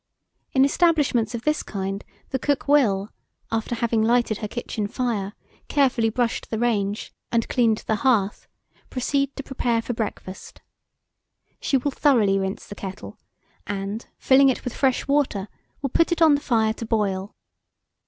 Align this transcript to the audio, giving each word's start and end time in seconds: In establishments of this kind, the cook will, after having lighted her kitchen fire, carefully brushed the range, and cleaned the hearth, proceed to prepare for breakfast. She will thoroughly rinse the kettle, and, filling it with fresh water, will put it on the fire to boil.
In 0.53 0.65
establishments 0.65 1.35
of 1.35 1.43
this 1.43 1.61
kind, 1.61 2.03
the 2.31 2.39
cook 2.39 2.67
will, 2.67 3.09
after 3.51 3.75
having 3.75 4.01
lighted 4.01 4.39
her 4.39 4.47
kitchen 4.47 4.87
fire, 4.87 5.33
carefully 5.67 6.09
brushed 6.09 6.49
the 6.49 6.57
range, 6.57 7.13
and 7.31 7.47
cleaned 7.47 7.83
the 7.85 7.97
hearth, 7.97 8.47
proceed 8.89 9.35
to 9.35 9.43
prepare 9.43 9.79
for 9.79 9.93
breakfast. 9.93 10.63
She 11.59 11.77
will 11.77 11.91
thoroughly 11.91 12.39
rinse 12.39 12.65
the 12.65 12.73
kettle, 12.73 13.19
and, 13.67 14.07
filling 14.17 14.49
it 14.49 14.63
with 14.63 14.73
fresh 14.73 15.07
water, 15.07 15.47
will 15.83 15.89
put 15.91 16.11
it 16.11 16.19
on 16.23 16.33
the 16.33 16.41
fire 16.41 16.73
to 16.73 16.85
boil. 16.87 17.35